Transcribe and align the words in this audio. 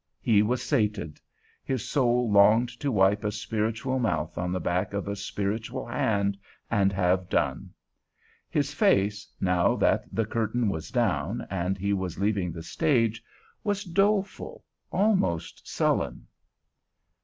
He 0.19 0.41
was 0.41 0.63
sated; 0.63 1.19
his 1.63 1.87
soul 1.87 2.31
longed 2.31 2.69
to 2.79 2.91
wipe 2.91 3.23
a 3.23 3.31
spiritual 3.31 3.99
mouth 3.99 4.35
on 4.35 4.51
the 4.51 4.59
back 4.59 4.95
of 4.95 5.07
a 5.07 5.15
spiritual 5.15 5.85
hand, 5.85 6.39
and 6.71 6.91
have 6.91 7.29
done. 7.29 7.69
His 8.49 8.73
face, 8.73 9.31
now 9.39 9.75
that 9.75 10.05
the 10.11 10.25
curtain 10.25 10.69
was 10.69 10.89
down 10.89 11.45
and 11.51 11.77
he 11.77 11.93
was 11.93 12.17
leaving 12.17 12.51
the 12.51 12.63
stage, 12.63 13.23
was 13.63 13.83
doleful, 13.83 14.65
almost 14.91 15.67
sullen. 15.69 16.25